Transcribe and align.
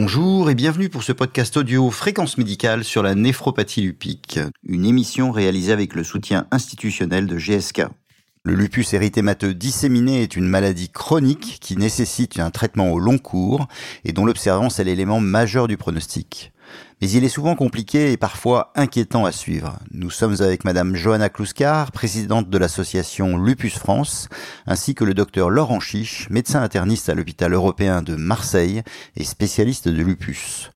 Bonjour 0.00 0.48
et 0.48 0.54
bienvenue 0.54 0.88
pour 0.88 1.02
ce 1.02 1.10
podcast 1.10 1.56
audio 1.56 1.90
Fréquence 1.90 2.38
médicale 2.38 2.84
sur 2.84 3.02
la 3.02 3.16
néphropathie 3.16 3.82
lupique, 3.82 4.38
une 4.62 4.84
émission 4.84 5.32
réalisée 5.32 5.72
avec 5.72 5.96
le 5.96 6.04
soutien 6.04 6.46
institutionnel 6.52 7.26
de 7.26 7.36
GSK. 7.36 7.82
Le 8.44 8.54
lupus 8.54 8.94
érythémateux 8.94 9.54
disséminé 9.54 10.22
est 10.22 10.36
une 10.36 10.46
maladie 10.46 10.88
chronique 10.88 11.58
qui 11.60 11.76
nécessite 11.76 12.38
un 12.38 12.52
traitement 12.52 12.92
au 12.92 13.00
long 13.00 13.18
cours 13.18 13.66
et 14.04 14.12
dont 14.12 14.24
l'observance 14.24 14.78
est 14.78 14.84
l'élément 14.84 15.18
majeur 15.18 15.66
du 15.66 15.76
pronostic 15.76 16.52
mais 17.00 17.10
il 17.10 17.24
est 17.24 17.28
souvent 17.28 17.54
compliqué 17.54 18.12
et 18.12 18.16
parfois 18.16 18.72
inquiétant 18.74 19.24
à 19.24 19.32
suivre. 19.32 19.78
Nous 19.92 20.10
sommes 20.10 20.36
avec 20.40 20.64
Madame 20.64 20.96
Johanna 20.96 21.28
Kluskar, 21.28 21.92
présidente 21.92 22.50
de 22.50 22.58
l'association 22.58 23.36
Lupus 23.36 23.78
France, 23.78 24.28
ainsi 24.66 24.94
que 24.94 25.04
le 25.04 25.14
docteur 25.14 25.50
Laurent 25.50 25.80
Chiche, 25.80 26.28
médecin 26.30 26.62
interniste 26.62 27.08
à 27.08 27.14
l'hôpital 27.14 27.52
européen 27.52 28.02
de 28.02 28.16
Marseille 28.16 28.82
et 29.16 29.24
spécialiste 29.24 29.88
de 29.88 30.02
lupus. 30.02 30.70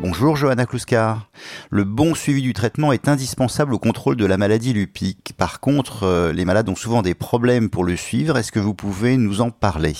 Bonjour 0.00 0.34
Johanna 0.34 0.64
Kluskar. 0.64 1.30
Le 1.68 1.84
bon 1.84 2.14
suivi 2.14 2.40
du 2.40 2.54
traitement 2.54 2.92
est 2.92 3.06
indispensable 3.06 3.74
au 3.74 3.78
contrôle 3.78 4.16
de 4.16 4.24
la 4.24 4.38
maladie 4.38 4.72
lupique. 4.72 5.34
Par 5.36 5.60
contre, 5.60 6.04
euh, 6.04 6.32
les 6.32 6.46
malades 6.46 6.70
ont 6.70 6.74
souvent 6.74 7.02
des 7.02 7.14
problèmes 7.14 7.68
pour 7.68 7.84
le 7.84 7.96
suivre. 7.96 8.38
Est-ce 8.38 8.50
que 8.50 8.60
vous 8.60 8.74
pouvez 8.74 9.18
nous 9.18 9.42
en 9.42 9.50
parler? 9.50 9.94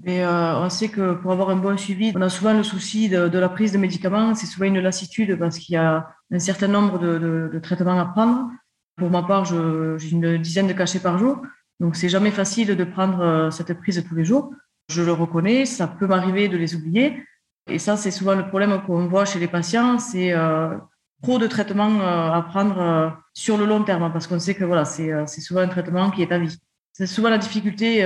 Mais 0.00 0.24
euh, 0.24 0.58
on 0.58 0.70
sait 0.70 0.88
que 0.88 1.14
pour 1.14 1.32
avoir 1.32 1.50
un 1.50 1.56
bon 1.56 1.76
suivi, 1.76 2.12
on 2.16 2.22
a 2.22 2.28
souvent 2.28 2.54
le 2.54 2.62
souci 2.62 3.08
de, 3.08 3.38
la 3.38 3.48
prise 3.48 3.72
de 3.72 3.78
médicaments. 3.78 4.34
C'est 4.34 4.46
souvent 4.46 4.66
une 4.66 4.80
lassitude 4.80 5.38
parce 5.38 5.58
qu'il 5.58 5.74
y 5.74 5.78
a 5.78 6.08
un 6.30 6.38
certain 6.38 6.68
nombre 6.68 6.98
de, 6.98 7.58
traitements 7.62 7.98
à 8.00 8.06
prendre. 8.06 8.50
Pour 8.96 9.10
ma 9.10 9.22
part, 9.22 9.44
j'ai 9.44 10.10
une 10.10 10.38
dizaine 10.38 10.66
de 10.66 10.72
cachets 10.72 11.00
par 11.00 11.18
jour. 11.18 11.42
Donc, 11.80 11.96
c'est 11.96 12.08
jamais 12.08 12.30
facile 12.30 12.76
de 12.76 12.84
prendre 12.84 13.20
euh, 13.20 13.50
cette 13.50 13.72
prise 13.74 14.02
tous 14.08 14.14
les 14.14 14.24
jours. 14.24 14.54
Je 14.88 15.02
le 15.02 15.12
reconnais, 15.12 15.66
ça 15.66 15.86
peut 15.86 16.06
m'arriver 16.06 16.48
de 16.48 16.56
les 16.56 16.74
oublier. 16.74 17.22
Et 17.68 17.78
ça, 17.78 17.96
c'est 17.96 18.10
souvent 18.10 18.34
le 18.34 18.46
problème 18.48 18.82
qu'on 18.86 19.06
voit 19.08 19.24
chez 19.24 19.38
les 19.38 19.48
patients. 19.48 19.98
C'est 19.98 20.32
euh, 20.32 20.76
trop 21.22 21.38
de 21.38 21.46
traitements 21.46 22.00
à 22.00 22.42
prendre 22.42 23.16
sur 23.34 23.56
le 23.56 23.66
long 23.66 23.84
terme 23.84 24.12
parce 24.12 24.26
qu'on 24.26 24.40
sait 24.40 24.54
que 24.54 24.64
voilà, 24.64 24.84
c'est 24.84 25.40
souvent 25.40 25.60
un 25.60 25.68
traitement 25.68 26.10
qui 26.10 26.22
est 26.22 26.32
à 26.32 26.38
vie. 26.38 26.58
C'est 26.92 27.06
souvent 27.06 27.30
la 27.30 27.38
difficulté 27.38 28.04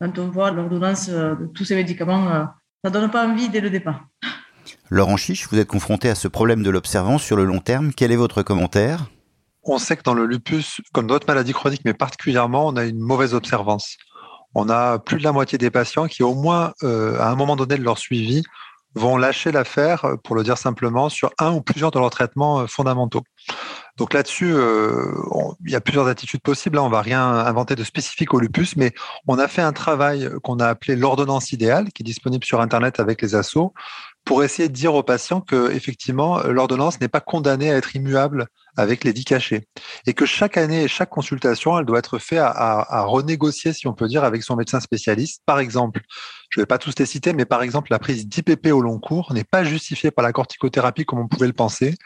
quand 0.00 0.18
on 0.18 0.28
voit 0.28 0.50
l'ordonnance 0.50 1.08
euh, 1.08 1.34
de 1.34 1.46
tous 1.46 1.64
ces 1.64 1.74
médicaments, 1.74 2.30
euh, 2.32 2.44
ça 2.84 2.90
donne 2.90 3.10
pas 3.10 3.26
envie 3.26 3.48
dès 3.48 3.60
le 3.60 3.70
départ. 3.70 4.06
Laurent 4.90 5.16
Chiche, 5.16 5.48
vous 5.50 5.58
êtes 5.58 5.68
confronté 5.68 6.08
à 6.08 6.14
ce 6.14 6.28
problème 6.28 6.62
de 6.62 6.70
l'observance 6.70 7.22
sur 7.22 7.36
le 7.36 7.44
long 7.44 7.60
terme. 7.60 7.92
Quel 7.92 8.12
est 8.12 8.16
votre 8.16 8.42
commentaire? 8.42 9.06
On 9.64 9.78
sait 9.78 9.96
que 9.96 10.02
dans 10.02 10.14
le 10.14 10.24
lupus, 10.24 10.80
comme 10.92 11.06
d'autres 11.06 11.26
maladies 11.26 11.52
chroniques, 11.52 11.82
mais 11.84 11.94
particulièrement, 11.94 12.66
on 12.66 12.76
a 12.76 12.84
une 12.84 12.98
mauvaise 12.98 13.34
observance. 13.34 13.96
On 14.54 14.70
a 14.70 14.98
plus 14.98 15.18
de 15.18 15.24
la 15.24 15.32
moitié 15.32 15.58
des 15.58 15.70
patients 15.70 16.06
qui, 16.06 16.22
au 16.22 16.34
moins 16.34 16.72
euh, 16.82 17.18
à 17.18 17.30
un 17.30 17.34
moment 17.34 17.56
donné 17.56 17.76
de 17.76 17.82
leur 17.82 17.98
suivi, 17.98 18.44
vont 18.98 19.16
lâcher 19.16 19.52
l'affaire, 19.52 20.16
pour 20.24 20.36
le 20.36 20.42
dire 20.42 20.58
simplement, 20.58 21.08
sur 21.08 21.30
un 21.38 21.52
ou 21.52 21.60
plusieurs 21.60 21.90
de 21.90 21.98
leurs 21.98 22.10
traitements 22.10 22.66
fondamentaux. 22.66 23.22
Donc 23.96 24.14
là-dessus, 24.14 24.52
euh, 24.54 25.12
il 25.64 25.72
y 25.72 25.74
a 25.74 25.80
plusieurs 25.80 26.06
attitudes 26.06 26.40
possibles. 26.40 26.78
Hein. 26.78 26.82
On 26.82 26.88
va 26.88 27.02
rien 27.02 27.22
inventer 27.22 27.74
de 27.74 27.82
spécifique 27.82 28.32
au 28.32 28.38
lupus, 28.38 28.76
mais 28.76 28.92
on 29.26 29.38
a 29.38 29.48
fait 29.48 29.62
un 29.62 29.72
travail 29.72 30.30
qu'on 30.44 30.60
a 30.60 30.68
appelé 30.68 30.94
l'ordonnance 30.94 31.52
idéale, 31.52 31.88
qui 31.92 32.02
est 32.02 32.04
disponible 32.04 32.44
sur 32.44 32.60
Internet 32.60 33.00
avec 33.00 33.20
les 33.22 33.34
assos, 33.34 33.74
pour 34.24 34.44
essayer 34.44 34.68
de 34.68 34.74
dire 34.74 34.94
aux 34.94 35.02
patients 35.02 35.40
que 35.40 35.72
effectivement 35.72 36.42
l'ordonnance 36.42 37.00
n'est 37.00 37.08
pas 37.08 37.20
condamnée 37.20 37.72
à 37.72 37.76
être 37.76 37.96
immuable 37.96 38.46
avec 38.78 39.04
les 39.04 39.12
dix 39.12 39.24
cachets 39.24 39.66
et 40.06 40.14
que 40.14 40.24
chaque 40.24 40.56
année 40.56 40.84
et 40.84 40.88
chaque 40.88 41.10
consultation, 41.10 41.78
elle 41.78 41.84
doit 41.84 41.98
être 41.98 42.18
faite 42.18 42.38
à, 42.40 43.02
renégocier, 43.02 43.72
si 43.72 43.86
on 43.86 43.92
peut 43.92 44.06
dire, 44.06 44.24
avec 44.24 44.42
son 44.42 44.56
médecin 44.56 44.80
spécialiste. 44.80 45.42
Par 45.44 45.58
exemple, 45.58 46.00
je 46.50 46.60
ne 46.60 46.62
vais 46.62 46.66
pas 46.66 46.78
tous 46.78 46.94
les 46.98 47.04
citer, 47.04 47.32
mais 47.32 47.44
par 47.44 47.62
exemple, 47.62 47.90
la 47.90 47.98
prise 47.98 48.26
d'IPP 48.26 48.68
au 48.68 48.80
long 48.80 48.98
cours 48.98 49.32
n'est 49.34 49.44
pas 49.44 49.64
justifiée 49.64 50.10
par 50.10 50.24
la 50.24 50.32
corticothérapie 50.32 51.04
comme 51.04 51.18
on 51.18 51.28
pouvait 51.28 51.48
le 51.48 51.52
penser. 51.52 51.96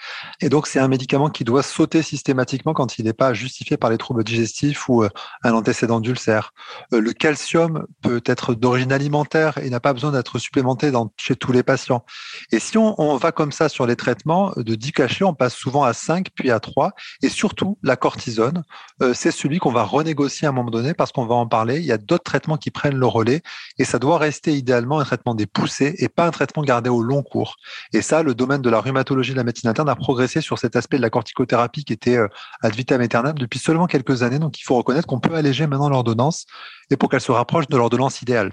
Et 0.41 0.49
donc, 0.49 0.67
c'est 0.67 0.81
un 0.81 0.89
médicament 0.89 1.29
qui 1.29 1.45
doit 1.45 1.63
sauter 1.63 2.03
systématiquement 2.03 2.73
quand 2.73 2.99
il 2.99 3.05
n'est 3.05 3.13
pas 3.13 3.35
justifié 3.35 3.77
par 3.77 3.91
les 3.91 3.99
troubles 3.99 4.25
digestifs 4.25 4.89
ou 4.89 5.05
euh, 5.05 5.11
un 5.45 5.53
antécédent 5.53 6.01
d'ulcère. 6.01 6.53
Euh, 6.93 7.01
le 7.01 7.13
calcium 7.13 7.87
peut 8.03 8.23
être 8.27 8.55
d'origine 8.55 8.93
alimentaire 8.93 9.59
et 9.59 9.71
n'a 9.71 9.81
pas 9.81 9.93
besoin 9.93 10.11
d'être 10.11 10.39
supplémenté 10.39 10.91
chez 11.17 11.37
tous 11.37 11.53
les 11.53 11.63
patients. 11.63 12.05
Et 12.51 12.59
si 12.59 12.79
on, 12.79 13.01
on, 13.01 13.17
va 13.17 13.31
comme 13.31 13.53
ça 13.53 13.69
sur 13.69 13.87
les 13.87 13.97
traitements 13.97 14.53
de 14.57 14.75
10 14.75 14.93
cachets, 14.93 15.25
on 15.25 15.35
passe 15.35 15.55
souvent 15.55 15.85
à 15.85 15.93
5 15.93 16.29
puis 16.35 16.51
à 16.51 16.59
3. 16.63 16.93
Et 17.23 17.29
surtout, 17.29 17.79
la 17.83 17.97
cortisone, 17.97 18.65
euh, 19.03 19.15
c'est 19.15 19.31
celui 19.31 19.59
qu'on 19.59 19.73
va 19.73 19.85
renégocier 19.85 20.47
à 20.47 20.51
un 20.51 20.53
moment 20.53 20.71
donné 20.71 20.95
parce 20.95 21.13
qu'on 21.13 21.27
va 21.27 21.37
en 21.37 21.47
parler. 21.47 21.79
Il 21.79 21.85
y 21.85 21.93
a 21.93 21.99
d'autres 21.99 22.25
traitements 22.25 22.57
qui 22.57 22.71
prennent 22.71 22.97
le 22.97 23.07
relais 23.07 23.43
et 23.79 23.85
ça 23.85 23.99
doit 23.99 24.19
rester 24.19 24.33
rester 24.33 24.57
idéalement 24.57 24.99
un 24.99 25.05
traitement 25.05 25.35
des 25.35 25.45
poussées 25.45 25.95
et 25.99 26.09
pas 26.09 26.27
un 26.27 26.31
traitement 26.31 26.63
gardé 26.63 26.89
au 26.89 27.03
long 27.03 27.23
cours. 27.23 27.57
Et 27.93 28.01
ça, 28.01 28.23
le 28.23 28.35
domaine 28.35 28.63
de 28.63 28.71
la 28.71 28.81
rhumatologie 28.81 29.33
de 29.33 29.37
la 29.37 29.45
médecine 29.45 29.69
interne 29.69 29.91
a 29.91 29.95
progressé 29.95 30.41
sur 30.41 30.59
cet 30.59 30.75
aspect 30.75 30.97
de 30.97 31.03
la 31.03 31.11
corticothérapie 31.11 31.85
qui 31.85 31.93
était 31.93 32.17
euh, 32.17 32.29
ad 32.63 32.75
vitam 32.75 33.03
aeternam 33.03 33.37
depuis 33.39 33.59
seulement 33.59 33.87
quelques 33.87 34.23
années. 34.23 34.39
Donc, 34.39 34.59
il 34.59 34.63
faut 34.63 34.75
reconnaître 34.75 35.07
qu'on 35.07 35.21
peut 35.21 35.35
alléger 35.35 35.67
maintenant 35.67 35.91
l'ordonnance 35.91 36.47
et 36.91 36.97
pour 36.97 37.11
qu'elle 37.11 37.21
se 37.21 37.31
rapproche 37.31 37.69
de 37.69 37.77
l'ordonnance 37.77 38.23
idéale. 38.23 38.53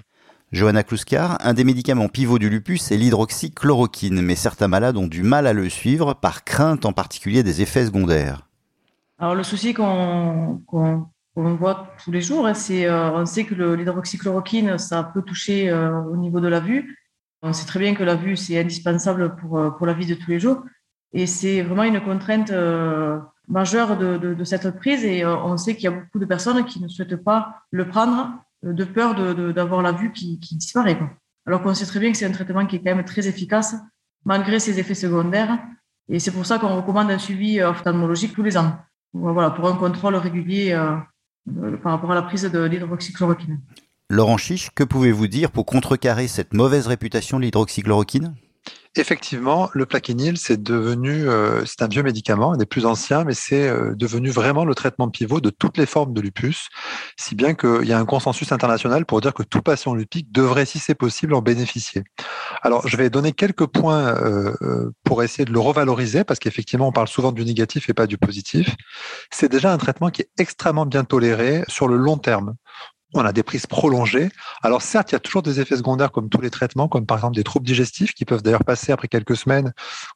Johanna 0.51 0.83
Kluskar, 0.83 1.37
un 1.41 1.53
des 1.53 1.63
médicaments 1.63 2.07
pivots 2.07 2.39
du 2.39 2.49
lupus 2.49 2.91
est 2.91 2.97
l'hydroxychloroquine, 2.97 4.21
mais 4.21 4.35
certains 4.35 4.67
malades 4.67 4.97
ont 4.97 5.07
du 5.07 5.21
mal 5.21 5.45
à 5.45 5.53
le 5.53 5.69
suivre 5.69 6.13
par 6.13 6.43
crainte 6.43 6.85
en 6.85 6.93
particulier 6.93 7.43
des 7.43 7.61
effets 7.61 7.85
secondaires. 7.85 8.47
Alors 9.19 9.35
le 9.35 9.43
souci 9.43 9.73
qu'on 9.73 10.61
on 11.35 11.55
voit 11.55 11.87
tous 12.03 12.11
les 12.11 12.21
jours. 12.21 12.45
Hein, 12.45 12.53
c'est, 12.53 12.85
euh, 12.85 13.11
on 13.11 13.25
sait 13.25 13.45
que 13.45 13.55
l'hydroxychloroquine, 13.55 14.77
ça 14.77 15.03
peut 15.03 15.21
toucher 15.21 15.69
euh, 15.69 16.01
au 16.01 16.17
niveau 16.17 16.39
de 16.39 16.47
la 16.47 16.59
vue. 16.59 16.97
On 17.41 17.53
sait 17.53 17.66
très 17.66 17.79
bien 17.79 17.95
que 17.95 18.03
la 18.03 18.16
vue, 18.16 18.35
c'est 18.35 18.59
indispensable 18.59 19.35
pour, 19.37 19.57
euh, 19.57 19.69
pour 19.69 19.85
la 19.85 19.93
vie 19.93 20.05
de 20.05 20.16
tous 20.16 20.29
les 20.29 20.39
jours. 20.39 20.63
Et 21.13 21.25
c'est 21.25 21.61
vraiment 21.61 21.83
une 21.83 22.01
contrainte 22.01 22.51
majeure 23.47 23.97
de, 23.97 24.43
cette 24.43 24.69
prise. 24.77 25.03
Et 25.03 25.25
on 25.25 25.57
sait 25.57 25.73
qu'il 25.73 25.85
y 25.85 25.87
a 25.87 25.91
beaucoup 25.91 26.19
de 26.19 26.25
personnes 26.25 26.63
qui 26.66 26.79
ne 26.79 26.87
souhaitent 26.87 27.23
pas 27.23 27.63
le 27.71 27.87
prendre 27.87 28.31
de 28.64 28.84
peur 28.84 29.16
d'avoir 29.53 29.81
la 29.81 29.92
vue 29.92 30.12
qui, 30.12 30.40
qui 30.40 30.56
disparaît. 30.56 31.00
Alors 31.46 31.62
qu'on 31.62 31.74
sait 31.74 31.86
très 31.86 32.00
bien 32.00 32.12
que 32.12 32.18
c'est 32.18 32.25
un 32.25 32.31
traitement 32.31 32.66
qui 32.66 32.75
est 32.75 32.80
quand 32.80 32.96
même 32.96 33.06
très 33.06 33.28
efficace, 33.28 33.75
malgré 34.25 34.59
ses 34.59 34.80
effets 34.80 34.96
secondaires. 34.96 35.59
Et 36.08 36.20
c'est 36.20 36.31
pour 36.31 36.46
ça 36.46 36.59
qu'on 36.59 36.75
recommande 36.75 37.12
un 37.12 37.20
suivi 37.20 37.62
ophtalmologique 37.62 38.34
tous 38.34 38.44
les 38.44 38.58
ans. 38.58 38.78
Voilà, 39.14 39.50
pour 39.50 39.68
un 39.68 39.75
contrôle 39.75 40.16
régulier 40.16 40.72
euh, 40.74 40.97
par 41.78 41.94
rapport 41.94 42.12
à 42.12 42.16
la 42.16 42.22
prise 42.22 42.44
de 42.44 42.59
l'hydroxychloroquine. 42.59 43.59
Laurent 44.09 44.38
Chiche, 44.38 44.70
que 44.74 44.84
pouvez-vous 44.84 45.28
dire 45.28 45.52
pour 45.52 45.66
contrecarrer 45.66 46.28
cette 46.28 46.53
mauvaise 46.53 46.88
réputation 46.88 47.38
de 47.38 47.44
l'hydroxychloroquine? 47.44 48.36
Effectivement, 48.96 49.70
le 49.74 49.86
plaquenil, 49.86 50.38
c'est 50.38 50.62
devenu, 50.62 51.30
euh, 51.30 51.64
c'est 51.66 51.84
un 51.84 51.88
vieux 51.88 52.02
médicament, 52.02 52.53
un 52.53 52.58
des 52.58 52.66
plus 52.66 52.88
anciens, 52.88 53.24
mais 53.24 53.36
c'est 53.36 53.68
euh, 53.68 53.94
devenu 53.96 54.30
vraiment 54.30 54.66
le 54.66 54.74
traitement 54.74 55.09
pivot 55.09 55.40
de 55.42 55.52
toutes 55.52 55.78
les 55.78 55.86
formes 55.86 56.12
de 56.12 56.20
lupus, 56.20 56.70
si 57.16 57.36
bien 57.36 57.53
qu'il 57.53 57.86
y 57.86 57.94
a 57.94 58.00
un 58.00 58.06
consensus 58.06 58.52
international 58.52 59.06
pour 59.06 59.22
dire 59.22 59.36
que 59.36 59.44
tout 59.44 59.62
patient 59.62 59.94
lupique 59.94 60.31
devrait, 60.31 60.66
si 60.66 60.80
c'est 60.80 60.96
possible, 60.96 61.36
en 61.36 61.42
bénéficier. 61.42 62.03
Alors, 62.64 62.88
je 62.88 62.97
vais 62.97 63.12
donner 63.12 63.31
quelques 63.31 63.68
points 63.68 64.08
euh, 64.08 64.90
pour 65.03 65.22
essayer 65.22 65.46
de 65.46 65.53
le 65.53 65.59
revaloriser, 65.59 66.24
parce 66.24 66.40
qu'effectivement, 66.40 66.88
on 66.88 66.91
parle 66.91 67.08
souvent 67.08 67.31
du 67.31 67.46
négatif 67.46 67.90
et 67.90 67.94
pas 67.94 68.08
du 68.08 68.18
positif. 68.18 68.76
C'est 69.30 69.50
déjà 69.50 69.72
un 69.72 69.78
traitement 69.78 70.09
qui 70.09 70.24
est 70.24 70.30
extrêmement 70.40 70.88
bien 70.88 71.03
toléré 71.03 71.64
sur 71.68 71.88
le 71.88 71.96
long 71.96 72.18
terme 72.18 72.56
on 73.14 73.25
a 73.25 73.34
des 73.34 73.44
prises 73.44 73.66
prolongées. 73.66 74.30
Alors 74.62 74.81
certes, 74.81 75.12
il 75.12 75.16
y 75.16 75.16
a 75.16 75.20
toujours 75.20 75.42
des 75.42 75.59
effets 75.59 75.78
secondaires 75.78 76.12
comme 76.12 76.30
tous 76.30 76.42
les 76.42 76.50
traitements, 76.50 76.88
comme 76.88 77.06
par 77.06 77.18
exemple 77.18 77.36
des 77.36 77.44
troubles 77.44 77.66
digestifs 77.66 78.14
qui 78.14 78.25
peuvent 78.25 78.44
d'ailleurs 78.44 78.64
passer 78.64 78.92
après 78.92 79.08
quelques 79.08 79.36
semaines, 79.36 79.74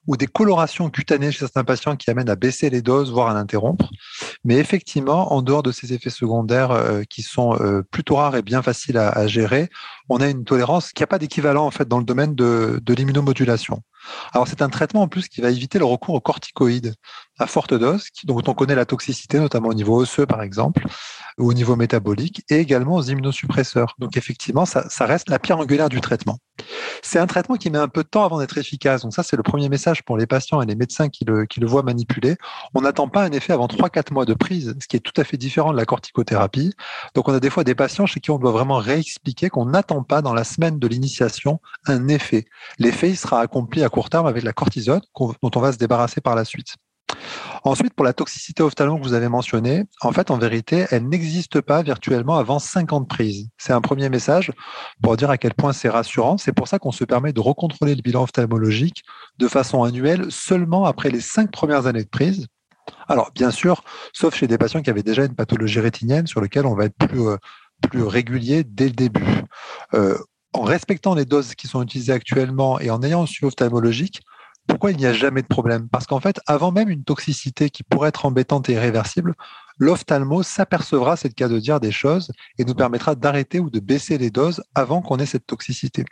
ou 0.08 0.16
des 0.16 0.28
colorations 0.28 0.90
cutanées 0.90 1.32
chez 1.32 1.40
certains 1.40 1.64
patients 1.64 1.96
qui 1.96 2.10
amènent 2.12 2.30
à 2.30 2.36
baisser 2.36 2.70
les 2.70 2.82
doses, 2.82 3.12
voire 3.12 3.30
à 3.30 3.34
l'interrompre. 3.34 3.90
Mais 4.44 4.58
effectivement, 4.58 5.34
en 5.34 5.42
dehors 5.42 5.64
de 5.64 5.72
ces 5.72 5.94
effets 5.94 6.12
secondaires 6.12 6.72
euh, 6.72 7.04
qui 7.10 7.24
sont 7.24 7.56
euh, 7.60 7.82
plutôt 7.82 8.16
rares 8.16 8.36
et 8.36 8.42
bien 8.42 8.62
faciles 8.62 8.98
à, 8.98 9.26
gérer, 9.28 9.70
on 10.10 10.18
a 10.18 10.28
une 10.28 10.44
tolérance 10.44 10.92
qui 10.92 11.02
n'a 11.02 11.08
pas 11.08 11.18
d'équivalent 11.18 11.66
en 11.66 11.72
fait 11.72 11.88
dans 11.88 11.98
le 11.98 12.06
domaine 12.06 12.36
de, 12.36 12.80
de 12.84 12.94
l'immunomodulation. 12.94 13.82
Alors 14.34 14.48
c'est 14.48 14.62
un 14.62 14.70
traitement 14.70 15.04
en 15.04 15.08
plus 15.08 15.28
qui 15.30 15.42
va 15.42 15.50
éviter 15.50 15.80
le 15.80 15.86
recours 15.86 16.16
aux 16.16 16.22
corticoïdes 16.22 16.94
à 17.40 17.48
forte 17.48 17.74
dose, 17.74 18.08
dont 18.26 18.42
on 18.46 18.54
connaît 18.54 18.76
la 18.76 18.86
toxicité, 18.86 19.40
notamment 19.40 19.70
au 19.70 19.74
niveau 19.74 19.96
osseux 19.96 20.26
par 20.26 20.42
exemple, 20.42 20.86
au 21.38 21.54
niveau 21.54 21.76
métabolique, 21.76 22.44
et 22.50 22.60
également 22.60 22.96
aux 22.96 23.04
immunosuppresseurs. 23.04 23.96
Donc 24.00 24.18
effectivement, 24.18 24.66
ça, 24.66 25.06
reste 25.06 25.30
la 25.30 25.40
pierre 25.40 25.60
angulaire 25.60 25.90
du 25.90 26.02
traitement. 26.02 26.38
C'est 27.02 27.20
un 27.20 27.28
traitement 27.28 27.56
qui 27.56 27.70
met 27.70 27.78
un 27.78 27.88
peu 27.88 28.04
de 28.04 28.08
temps 28.08 28.26
avant 28.26 28.40
d'être 28.40 28.58
efficace. 28.58 29.02
Donc 29.02 29.14
ça, 29.14 29.24
c'est 29.24 29.36
le 29.36 29.44
premier 29.44 29.70
message 29.70 30.04
pour 30.04 30.18
les 30.18 30.28
patients 30.28 30.62
et 30.62 30.66
les 30.66 30.76
médecins 30.76 31.10
qui 31.10 31.26
le, 31.26 31.48
voient 31.64 31.84
manipuler. 31.84 32.36
On 32.74 32.82
n'attend 32.82 33.08
pas 33.08 33.24
un 33.24 33.32
effet 33.32 33.54
avant 33.54 33.68
3-4 33.68 34.14
mois 34.14 34.26
de 34.26 34.34
prise, 34.34 34.76
ce 34.80 34.88
qui 34.88 34.96
est 34.96 35.00
tout 35.00 35.20
à 35.20 35.24
fait 35.24 35.38
différent 35.38 35.72
de 35.72 35.78
la 35.78 35.86
corticothérapie. 35.86 36.74
Donc 37.16 37.28
on 37.28 37.34
a 37.34 37.40
des 37.40 37.50
fois 37.50 37.64
des 37.64 37.76
patients 37.76 38.06
chez 38.06 38.20
qui 38.20 38.32
on 38.32 38.38
doit 38.38 38.52
vraiment 38.52 38.78
réexpliquer 38.78 39.50
qu'on 39.50 39.66
n'attend 39.66 40.04
pas 40.04 40.22
dans 40.22 40.34
la 40.34 40.44
semaine 40.44 40.80
de 40.80 40.88
l'initiation 40.88 41.60
un 41.86 42.08
effet. 42.08 42.46
L'effet, 42.80 43.14
sera 43.16 43.42
accompli 43.42 43.84
à 43.84 43.90
court 43.90 44.10
terme 44.10 44.28
avec 44.28 44.44
la 44.44 44.54
cortisone 44.54 45.02
dont 45.20 45.52
on 45.56 45.60
va 45.60 45.72
se 45.72 45.78
débarrasser 45.78 46.22
par 46.22 46.36
la 46.36 46.46
suite. 46.46 46.76
Ensuite, 47.66 47.94
pour 47.94 48.04
la 48.04 48.12
toxicité 48.12 48.62
ophtalmo 48.62 48.98
que 48.98 49.04
vous 49.04 49.14
avez 49.14 49.30
mentionnée, 49.30 49.86
en 50.02 50.12
fait, 50.12 50.32
en 50.32 50.38
vérité, 50.38 50.86
elle 50.92 51.08
n'existe 51.08 51.62
pas 51.62 51.82
virtuellement 51.82 52.38
avant 52.38 52.60
50 52.60 53.08
prises. 53.08 53.48
C'est 53.58 53.72
un 53.72 53.80
premier 53.80 54.10
message 54.10 54.52
pour 55.02 55.16
dire 55.16 55.30
à 55.30 55.38
quel 55.38 55.54
point 55.54 55.72
c'est 55.72 55.88
rassurant. 55.88 56.38
C'est 56.38 56.52
pour 56.52 56.68
ça 56.68 56.78
qu'on 56.78 56.92
se 56.92 57.06
permet 57.06 57.32
de 57.32 57.40
recontrôler 57.40 57.96
le 57.96 58.02
bilan 58.02 58.24
ophtalmologique 58.24 59.04
de 59.40 59.48
façon 59.48 59.84
annuelle 59.84 60.30
seulement 60.30 60.84
après 60.86 61.10
les 61.10 61.22
cinq 61.22 61.52
premières 61.52 61.88
années 61.88 62.04
de 62.04 62.10
prise. 62.10 62.48
Alors, 63.08 63.32
bien 63.34 63.50
sûr, 63.50 63.84
sauf 64.12 64.36
chez 64.36 64.48
des 64.48 64.58
patients 64.58 64.82
qui 64.82 64.90
avaient 64.90 65.04
déjà 65.04 65.24
une 65.24 65.36
pathologie 65.36 65.80
rétinienne 65.80 66.28
sur 66.28 66.42
lequel 66.42 66.66
on 66.66 66.76
va 66.76 66.86
être 66.86 66.98
plus, 66.98 67.22
euh, 67.22 67.38
plus 67.90 68.04
régulier 68.04 68.66
dès 68.66 68.86
le 68.86 68.94
début. 68.94 69.44
Euh, 69.94 70.18
en 70.54 70.62
respectant 70.62 71.16
les 71.16 71.26
doses 71.26 71.56
qui 71.56 71.68
sont 71.68 71.82
utilisées 71.82 72.14
actuellement 72.14 72.80
et 72.80 72.90
en 72.90 73.02
ayant 73.04 73.24
un 73.24 73.26
suivi 73.26 73.48
ophtalmologique, 73.48 74.22
pourquoi 74.68 74.92
il 74.92 74.98
n'y 74.98 75.06
a 75.06 75.14
jamais 75.14 75.42
de 75.42 75.48
problème? 75.48 75.88
Parce 75.90 76.08
qu'en 76.08 76.20
fait, 76.20 76.40
avant 76.48 76.72
même 76.72 76.90
une 76.90 77.04
toxicité 77.04 77.70
qui 77.70 77.84
pourrait 77.84 78.10
être 78.10 78.26
embêtante 78.26 78.70
et 78.70 78.74
irréversible, 78.74 79.34
l'ophtalmo 79.78 80.44
s'apercevra, 80.44 81.16
c'est 81.16 81.28
le 81.28 81.34
cas 81.34 81.48
de 81.48 81.60
dire, 81.60 81.80
des 81.80 81.92
choses 81.92 82.32
et 82.58 82.66
nous 82.66 82.76
permettra 82.76 83.16
d'arrêter 83.16 83.60
ou 83.60 83.70
de 83.70 83.80
baisser 83.80 84.18
les 84.18 84.30
doses 84.30 84.64
avant 84.76 85.02
qu'on 85.02 85.18
ait 85.18 85.26
cette 85.26 85.46
toxicité. 85.46 86.06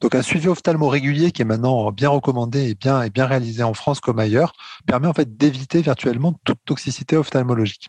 Donc 0.00 0.14
un 0.14 0.22
suivi 0.22 0.48
ophtalmo 0.48 0.88
régulier 0.88 1.32
qui 1.32 1.42
est 1.42 1.46
maintenant 1.46 1.90
bien 1.92 2.08
recommandé 2.08 2.70
et 2.70 2.74
bien, 2.74 3.02
et 3.02 3.10
bien 3.10 3.26
réalisé 3.26 3.62
en 3.62 3.74
France 3.74 4.00
comme 4.00 4.18
ailleurs 4.18 4.52
permet 4.86 5.08
en 5.08 5.14
fait 5.14 5.36
d'éviter 5.36 5.82
virtuellement 5.82 6.38
toute 6.44 6.58
toxicité 6.64 7.16
ophtalmologique. 7.16 7.88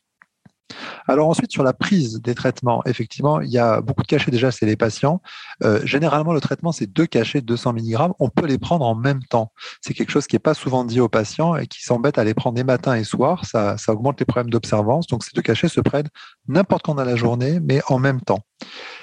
Alors 1.08 1.30
ensuite, 1.30 1.52
sur 1.52 1.64
la 1.64 1.74
prise 1.74 2.22
des 2.22 2.36
traitements, 2.36 2.84
effectivement, 2.86 3.40
il 3.42 3.50
y 3.50 3.58
a 3.58 3.82
beaucoup 3.82 4.04
de 4.04 4.08
cachets 4.08 4.32
déjà, 4.32 4.52
c'est 4.52 4.66
les 4.66 4.76
patients. 4.76 5.22
Euh, 5.64 5.80
généralement, 5.86 6.34
le 6.34 6.42
traitement, 6.42 6.72
c'est 6.72 6.88
deux 6.88 7.06
cachets 7.06 7.42
de 7.42 7.46
200 7.46 7.74
mg. 7.74 8.12
On 8.20 8.30
peut 8.30 8.46
les 8.46 8.58
prendre 8.58 8.86
en 8.86 8.96
même 8.96 9.24
temps. 9.24 9.52
C'est 9.82 9.94
quelque 9.94 10.12
chose 10.12 10.28
qui 10.28 10.36
n'est 10.36 10.40
pas 10.40 10.54
souvent 10.54 10.84
dit 10.84 11.00
aux 11.00 11.10
patients 11.10 11.56
et 11.56 11.68
qui 11.68 11.82
s'embête 11.82 12.18
à 12.18 12.24
les 12.24 12.34
prendre 12.34 12.58
les 12.58 12.64
matins 12.64 12.96
et 12.96 13.04
soirs. 13.04 13.46
Ça, 13.46 13.78
ça 13.78 13.94
augmente 13.94 14.20
les 14.20 14.26
problèmes 14.26 14.50
d'observance. 14.50 15.08
Donc 15.08 15.24
ces 15.24 15.32
deux 15.34 15.42
cachets 15.42 15.70
se 15.70 15.82
prennent 15.82 16.10
n'importe 16.48 16.84
quand 16.84 16.96
dans 16.96 17.06
la 17.06 17.16
journée, 17.16 17.60
mais 17.62 17.82
en 17.88 18.00
même 18.00 18.22
temps. 18.22 18.40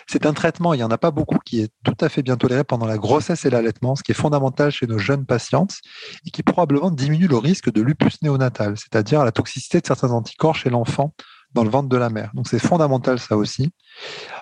C'est 0.07 0.27
un 0.27 0.33
traitement, 0.33 0.75
il 0.75 0.79
n'y 0.79 0.83
en 0.83 0.91
a 0.91 0.99
pas 0.99 1.11
beaucoup, 1.11 1.39
qui 1.45 1.63
est 1.63 1.71
tout 1.85 1.97
à 2.01 2.09
fait 2.09 2.23
bien 2.23 2.37
toléré 2.37 2.65
pendant 2.65 2.87
la 2.87 2.99
grossesse 2.99 3.45
et 3.45 3.51
l'allaitement, 3.51 3.97
ce 3.97 4.03
qui 4.03 4.13
est 4.13 4.15
fondamental 4.15 4.71
chez 4.71 4.87
nos 4.87 4.99
jeunes 4.99 5.25
patientes 5.25 5.79
et 6.27 6.31
qui 6.31 6.43
probablement 6.43 6.91
diminue 6.91 7.29
le 7.29 7.39
risque 7.39 7.73
de 7.73 7.81
lupus 7.81 8.21
néonatal, 8.21 8.77
c'est-à-dire 8.77 9.25
la 9.25 9.33
toxicité 9.33 9.81
de 9.81 9.87
certains 9.87 10.11
anticorps 10.11 10.57
chez 10.57 10.71
l'enfant 10.71 11.15
dans 11.55 11.65
le 11.65 11.71
ventre 11.71 11.89
de 11.89 11.97
la 11.97 12.11
mère. 12.11 12.31
Donc 12.35 12.49
c'est 12.49 12.59
fondamental 12.59 13.19
ça 13.19 13.37
aussi. 13.37 13.71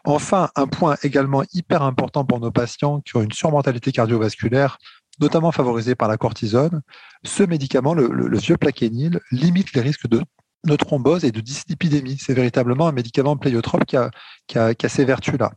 Enfin, 0.04 0.50
un 0.56 0.66
point 0.66 0.96
également 1.02 1.42
hyper 1.52 1.82
important 1.82 2.24
pour 2.24 2.40
nos 2.40 2.50
patients 2.50 3.00
qui 3.00 3.16
ont 3.16 3.22
une 3.22 3.32
surmortalité 3.32 3.92
cardiovasculaire, 3.92 4.78
notamment 5.20 5.52
favorisée 5.52 5.94
par 5.94 6.08
la 6.08 6.16
cortisone, 6.16 6.80
ce 7.24 7.42
médicament, 7.42 7.94
le, 7.94 8.38
vieux 8.38 8.56
plaquenil, 8.56 9.20
limite 9.30 9.74
les 9.74 9.82
risques 9.82 10.08
de, 10.08 10.22
de 10.64 10.76
thrombose 10.76 11.24
et 11.24 11.32
de 11.32 11.40
dyslipidémie. 11.40 12.16
C'est 12.18 12.34
véritablement 12.34 12.88
un 12.88 12.92
médicament 12.92 13.36
pléiotrope 13.36 13.84
qui 13.84 13.96
a, 13.96 14.10
qui 14.46 14.58
a, 14.58 14.74
qui 14.74 14.86
a 14.86 14.88
ces 14.88 15.04
vertus-là. 15.04 15.52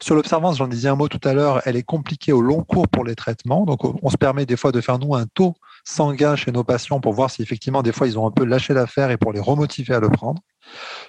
Sur 0.00 0.14
l'observance, 0.14 0.58
j'en 0.58 0.68
disais 0.68 0.88
un 0.88 0.96
mot 0.96 1.08
tout 1.08 1.20
à 1.24 1.34
l'heure, 1.34 1.62
elle 1.66 1.76
est 1.76 1.82
compliquée 1.82 2.32
au 2.32 2.40
long 2.40 2.62
cours 2.62 2.88
pour 2.88 3.04
les 3.04 3.14
traitements. 3.14 3.64
Donc, 3.64 3.80
on 3.84 4.10
se 4.10 4.16
permet 4.16 4.46
des 4.46 4.56
fois 4.56 4.72
de 4.72 4.80
faire, 4.80 4.98
nous, 4.98 5.14
un 5.14 5.26
taux 5.26 5.54
sanguin 5.86 6.36
chez 6.36 6.52
nos 6.52 6.64
patients 6.64 7.00
pour 7.00 7.14
voir 7.14 7.30
si 7.30 7.42
effectivement, 7.42 7.82
des 7.82 7.92
fois, 7.92 8.06
ils 8.06 8.18
ont 8.18 8.26
un 8.26 8.30
peu 8.30 8.44
lâché 8.44 8.74
l'affaire 8.74 9.10
et 9.10 9.16
pour 9.16 9.32
les 9.32 9.40
remotiver 9.40 9.94
à 9.94 10.00
le 10.00 10.10
prendre. 10.10 10.42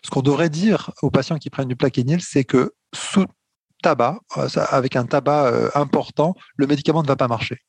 Ce 0.03 0.09
qu'on 0.09 0.21
devrait 0.21 0.50
dire 0.50 0.91
aux 1.01 1.09
patients 1.09 1.38
qui 1.38 1.50
prennent 1.50 1.68
du 1.68 1.75
plaquenil, 1.75 2.21
c'est 2.21 2.44
que 2.44 2.74
sous 2.94 3.25
tabac, 3.83 4.19
euh, 4.38 4.47
avec 4.69 4.95
un 4.95 5.06
tabac 5.06 5.47
euh, 5.47 5.69
important, 5.75 6.35
le 6.56 6.68
médicament 6.68 7.03
ne 7.03 7.07
va 7.07 7.15
pas 7.15 7.27
marcher. 7.27 7.59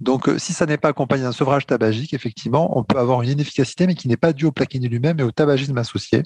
Donc, 0.00 0.28
euh, 0.28 0.38
si 0.38 0.52
ça 0.52 0.66
n'est 0.66 0.76
pas 0.76 0.88
accompagné 0.88 1.24
d'un 1.24 1.32
sevrage 1.32 1.66
tabagique, 1.66 2.14
effectivement, 2.14 2.78
on 2.78 2.84
peut 2.84 2.98
avoir 2.98 3.22
une 3.22 3.30
inefficacité, 3.30 3.86
mais 3.86 3.94
qui 3.94 4.08
n'est 4.08 4.16
pas 4.16 4.32
due 4.32 4.46
au 4.46 4.52
plaquenil 4.52 4.88
lui-même, 4.88 5.16
mais 5.16 5.22
au 5.22 5.32
tabagisme 5.32 5.76
associé. 5.78 6.22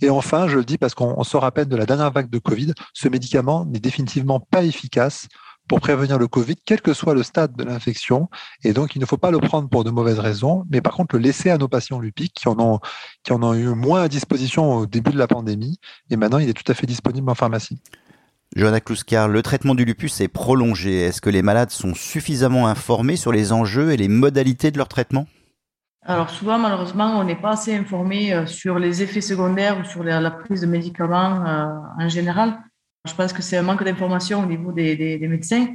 Et 0.00 0.10
enfin, 0.10 0.48
je 0.48 0.56
le 0.56 0.64
dis 0.64 0.78
parce 0.78 0.94
qu'on 0.94 1.24
se 1.24 1.36
rappelle 1.36 1.66
de 1.66 1.76
la 1.76 1.86
dernière 1.86 2.10
vague 2.12 2.30
de 2.30 2.38
Covid, 2.38 2.72
ce 2.94 3.08
médicament 3.08 3.64
n'est 3.64 3.80
définitivement 3.80 4.40
pas 4.40 4.62
efficace 4.62 5.28
pour 5.68 5.80
prévenir 5.80 6.18
le 6.18 6.26
Covid, 6.26 6.56
quel 6.64 6.80
que 6.80 6.94
soit 6.94 7.14
le 7.14 7.22
stade 7.22 7.54
de 7.54 7.64
l'infection. 7.64 8.28
Et 8.64 8.72
donc, 8.72 8.96
il 8.96 9.00
ne 9.00 9.06
faut 9.06 9.18
pas 9.18 9.30
le 9.30 9.38
prendre 9.38 9.68
pour 9.68 9.84
de 9.84 9.90
mauvaises 9.90 10.18
raisons, 10.18 10.64
mais 10.70 10.80
par 10.80 10.94
contre, 10.94 11.16
le 11.16 11.22
laisser 11.22 11.50
à 11.50 11.58
nos 11.58 11.68
patients 11.68 12.00
lupiques 12.00 12.34
qui 12.34 12.48
en 12.48 12.58
ont, 12.58 12.80
qui 13.22 13.32
en 13.32 13.42
ont 13.42 13.54
eu 13.54 13.68
moins 13.68 14.02
à 14.02 14.08
disposition 14.08 14.72
au 14.74 14.86
début 14.86 15.12
de 15.12 15.18
la 15.18 15.28
pandémie. 15.28 15.78
Et 16.10 16.16
maintenant, 16.16 16.38
il 16.38 16.48
est 16.48 16.54
tout 16.54 16.70
à 16.70 16.74
fait 16.74 16.86
disponible 16.86 17.30
en 17.30 17.34
pharmacie. 17.34 17.80
Johanna 18.56 18.80
Kluskar, 18.80 19.28
le 19.28 19.42
traitement 19.42 19.74
du 19.74 19.84
lupus 19.84 20.20
est 20.20 20.28
prolongé. 20.28 21.02
Est-ce 21.02 21.20
que 21.20 21.30
les 21.30 21.42
malades 21.42 21.70
sont 21.70 21.94
suffisamment 21.94 22.66
informés 22.66 23.16
sur 23.16 23.30
les 23.30 23.52
enjeux 23.52 23.92
et 23.92 23.96
les 23.96 24.08
modalités 24.08 24.70
de 24.70 24.78
leur 24.78 24.88
traitement? 24.88 25.26
Alors 26.02 26.30
souvent, 26.30 26.58
malheureusement, 26.58 27.18
on 27.18 27.24
n'est 27.24 27.36
pas 27.36 27.50
assez 27.50 27.76
informé 27.76 28.32
euh, 28.32 28.46
sur 28.46 28.78
les 28.78 29.02
effets 29.02 29.20
secondaires 29.20 29.78
ou 29.78 29.84
sur 29.84 30.02
la 30.02 30.30
prise 30.30 30.62
de 30.62 30.66
médicaments 30.66 31.44
euh, 31.44 31.66
en 31.98 32.08
général. 32.08 32.58
Je 33.08 33.14
pense 33.14 33.32
que 33.32 33.42
c'est 33.42 33.56
un 33.56 33.62
manque 33.62 33.82
d'information 33.82 34.42
au 34.42 34.46
niveau 34.46 34.72
des, 34.72 35.18
médecins. 35.22 35.66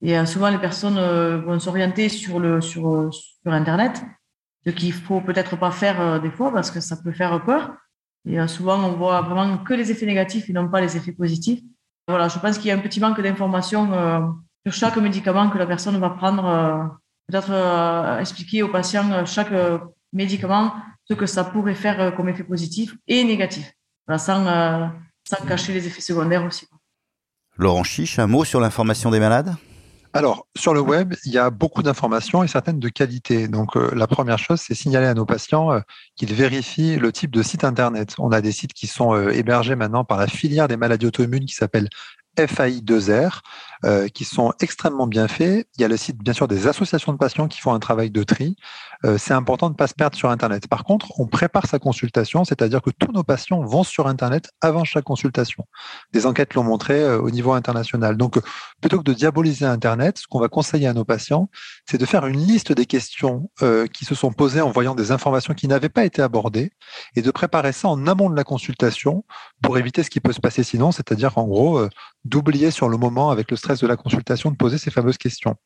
Et 0.00 0.16
euh, 0.16 0.26
souvent, 0.26 0.48
les 0.48 0.58
personnes 0.58 0.96
euh, 0.96 1.40
vont 1.40 1.58
s'orienter 1.58 2.08
sur, 2.08 2.38
le, 2.38 2.60
sur, 2.60 2.88
euh, 2.88 3.10
sur 3.10 3.52
Internet, 3.52 4.02
ce 4.66 4.70
qu'il 4.70 4.92
faut 4.92 5.20
peut-être 5.20 5.56
pas 5.56 5.70
faire 5.70 6.20
des 6.20 6.30
fois 6.30 6.52
parce 6.52 6.70
que 6.70 6.80
ça 6.80 6.96
peut 6.96 7.12
faire 7.12 7.44
peur. 7.44 7.72
Et 8.26 8.46
souvent, 8.48 8.78
on 8.84 8.92
voit 8.92 9.22
vraiment 9.22 9.58
que 9.58 9.72
les 9.72 9.90
effets 9.90 10.04
négatifs 10.04 10.50
et 10.50 10.52
non 10.52 10.68
pas 10.68 10.80
les 10.80 10.96
effets 10.96 11.12
positifs. 11.12 11.60
Voilà, 12.06 12.28
je 12.28 12.38
pense 12.38 12.58
qu'il 12.58 12.66
y 12.66 12.70
a 12.70 12.74
un 12.74 12.80
petit 12.80 13.00
manque 13.00 13.20
d'information 13.20 13.88
sur 14.66 14.74
chaque 14.74 14.96
médicament 14.98 15.48
que 15.48 15.56
la 15.56 15.66
personne 15.66 15.96
va 15.98 16.10
prendre. 16.10 16.98
Peut-être 17.28 18.18
expliquer 18.20 18.62
aux 18.62 18.68
patients 18.68 19.24
chaque 19.24 19.52
médicament 20.12 20.74
ce 21.04 21.14
que 21.14 21.24
ça 21.24 21.44
pourrait 21.44 21.74
faire 21.74 22.14
comme 22.14 22.28
effet 22.28 22.44
positif 22.44 22.94
et 23.06 23.24
négatif, 23.24 23.72
sans, 24.18 24.44
sans 25.24 25.46
cacher 25.46 25.72
les 25.72 25.86
effets 25.86 26.02
secondaires 26.02 26.44
aussi. 26.44 26.66
Laurent 27.58 27.82
Chiche, 27.82 28.20
un 28.20 28.28
mot 28.28 28.44
sur 28.44 28.60
l'information 28.60 29.10
des 29.10 29.18
malades? 29.18 29.56
Alors, 30.14 30.46
sur 30.56 30.72
le 30.72 30.80
web, 30.80 31.14
il 31.26 31.32
y 31.32 31.38
a 31.38 31.50
beaucoup 31.50 31.82
d'informations 31.82 32.42
et 32.42 32.48
certaines 32.48 32.78
de 32.78 32.88
qualité. 32.88 33.46
Donc, 33.46 33.76
euh, 33.76 33.90
la 33.94 34.06
première 34.06 34.38
chose, 34.38 34.60
c'est 34.60 34.74
signaler 34.74 35.06
à 35.06 35.14
nos 35.14 35.26
patients 35.26 35.72
euh, 35.72 35.80
qu'ils 36.16 36.32
vérifient 36.32 36.96
le 36.96 37.12
type 37.12 37.30
de 37.30 37.42
site 37.42 37.64
Internet. 37.64 38.14
On 38.18 38.30
a 38.30 38.40
des 38.40 38.52
sites 38.52 38.72
qui 38.72 38.86
sont 38.86 39.14
euh, 39.14 39.30
hébergés 39.30 39.74
maintenant 39.74 40.04
par 40.04 40.18
la 40.18 40.28
filière 40.28 40.66
des 40.66 40.76
maladies 40.76 41.06
auto-immunes 41.06 41.44
qui 41.44 41.54
s'appelle 41.54 41.88
FAI2R, 42.38 43.40
qui 44.12 44.24
sont 44.24 44.52
extrêmement 44.60 45.06
bien 45.06 45.28
faits. 45.28 45.68
Il 45.76 45.82
y 45.82 45.84
a 45.84 45.88
le 45.88 45.96
site, 45.96 46.18
bien 46.18 46.32
sûr, 46.32 46.48
des 46.48 46.66
associations 46.66 47.12
de 47.12 47.18
patients 47.18 47.48
qui 47.48 47.60
font 47.60 47.72
un 47.72 47.78
travail 47.78 48.10
de 48.10 48.22
tri. 48.22 48.56
Euh, 49.04 49.16
c'est 49.16 49.34
important 49.34 49.68
de 49.68 49.74
ne 49.74 49.76
pas 49.76 49.86
se 49.86 49.94
perdre 49.94 50.16
sur 50.16 50.28
Internet. 50.30 50.66
Par 50.66 50.84
contre, 50.84 51.12
on 51.20 51.26
prépare 51.26 51.66
sa 51.66 51.78
consultation, 51.78 52.44
c'est-à-dire 52.44 52.82
que 52.82 52.90
tous 52.90 53.12
nos 53.12 53.22
patients 53.22 53.62
vont 53.62 53.84
sur 53.84 54.08
Internet 54.08 54.50
avant 54.60 54.84
chaque 54.84 55.04
consultation. 55.04 55.66
Des 56.12 56.26
enquêtes 56.26 56.54
l'ont 56.54 56.64
montré 56.64 57.00
euh, 57.00 57.20
au 57.20 57.30
niveau 57.30 57.52
international. 57.52 58.16
Donc, 58.16 58.40
plutôt 58.80 58.98
que 58.98 59.04
de 59.04 59.12
diaboliser 59.12 59.66
Internet, 59.66 60.18
ce 60.18 60.26
qu'on 60.26 60.40
va 60.40 60.48
conseiller 60.48 60.88
à 60.88 60.94
nos 60.94 61.04
patients, 61.04 61.48
c'est 61.86 61.98
de 61.98 62.06
faire 62.06 62.26
une 62.26 62.40
liste 62.40 62.72
des 62.72 62.86
questions 62.86 63.50
euh, 63.62 63.86
qui 63.86 64.04
se 64.04 64.14
sont 64.14 64.32
posées 64.32 64.60
en 64.60 64.70
voyant 64.70 64.96
des 64.96 65.12
informations 65.12 65.54
qui 65.54 65.68
n'avaient 65.68 65.88
pas 65.88 66.04
été 66.04 66.20
abordées 66.20 66.72
et 67.14 67.22
de 67.22 67.30
préparer 67.30 67.72
ça 67.72 67.88
en 67.88 68.06
amont 68.06 68.30
de 68.30 68.36
la 68.36 68.44
consultation 68.44 69.24
pour 69.62 69.78
éviter 69.78 70.02
ce 70.02 70.10
qui 70.10 70.20
peut 70.20 70.32
se 70.32 70.40
passer 70.40 70.64
sinon, 70.64 70.90
c'est-à-dire 70.90 71.38
en 71.38 71.46
gros 71.46 71.88
d'oublier 72.28 72.70
sur 72.70 72.88
le 72.88 72.96
moment 72.96 73.30
avec 73.30 73.50
le 73.50 73.56
stress 73.56 73.80
de 73.80 73.86
la 73.86 73.96
consultation 73.96 74.50
de 74.50 74.56
poser 74.56 74.78
ces 74.78 74.90
fameuses 74.90 75.18
questions. 75.18 75.56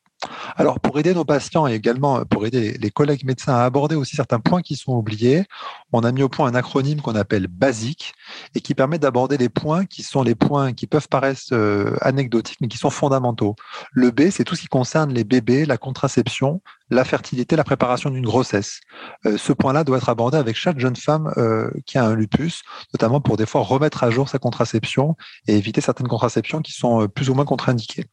Alors, 0.56 0.78
pour 0.78 0.98
aider 0.98 1.14
nos 1.14 1.24
patients 1.24 1.66
et 1.66 1.74
également 1.74 2.24
pour 2.24 2.46
aider 2.46 2.76
les 2.78 2.90
collègues 2.90 3.24
médecins 3.24 3.54
à 3.54 3.64
aborder 3.64 3.96
aussi 3.96 4.14
certains 4.14 4.38
points 4.38 4.62
qui 4.62 4.76
sont 4.76 4.92
oubliés, 4.92 5.44
on 5.92 6.00
a 6.04 6.12
mis 6.12 6.22
au 6.22 6.28
point 6.28 6.46
un 6.46 6.54
acronyme 6.54 7.00
qu'on 7.00 7.16
appelle 7.16 7.48
BASIC 7.48 8.14
et 8.54 8.60
qui 8.60 8.74
permet 8.74 8.98
d'aborder 8.98 9.36
les 9.36 9.48
points 9.48 9.84
qui 9.84 10.02
sont 10.02 10.22
les 10.22 10.34
points 10.34 10.72
qui 10.72 10.86
peuvent 10.86 11.08
paraître 11.08 11.42
euh, 11.52 11.96
anecdotiques 12.02 12.58
mais 12.60 12.68
qui 12.68 12.78
sont 12.78 12.90
fondamentaux. 12.90 13.56
Le 13.90 14.10
B, 14.10 14.30
c'est 14.30 14.44
tout 14.44 14.54
ce 14.54 14.62
qui 14.62 14.68
concerne 14.68 15.12
les 15.12 15.24
bébés, 15.24 15.66
la 15.66 15.76
contraception, 15.76 16.60
la 16.92 17.04
fertilité, 17.04 17.56
la 17.56 17.64
préparation 17.64 18.10
d'une 18.10 18.24
grossesse. 18.24 18.80
Euh, 19.26 19.38
ce 19.38 19.52
point-là 19.52 19.84
doit 19.84 19.96
être 19.96 20.08
abordé 20.08 20.36
avec 20.36 20.56
chaque 20.56 20.78
jeune 20.78 20.96
femme 20.96 21.32
euh, 21.36 21.70
qui 21.86 21.98
a 21.98 22.04
un 22.04 22.14
lupus, 22.14 22.62
notamment 22.92 23.20
pour 23.20 23.36
des 23.36 23.46
fois 23.46 23.62
remettre 23.62 24.04
à 24.04 24.10
jour 24.10 24.28
sa 24.28 24.38
contraception 24.38 25.16
et 25.48 25.56
éviter 25.56 25.80
certaines 25.80 26.08
contraceptions 26.08 26.60
qui 26.60 26.72
sont 26.72 27.08
plus 27.08 27.30
ou 27.30 27.34
moins 27.34 27.44
contre-indiquées. 27.44 28.06